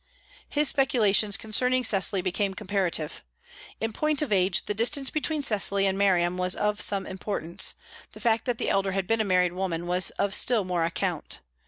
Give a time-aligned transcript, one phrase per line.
[0.49, 3.21] His speculations concerning Cecily became comparative.
[3.79, 7.75] In point of age, the distance between Cecily and Miriam was of some importance;
[8.13, 11.37] the fact that the elder had been a married woman was of still more account.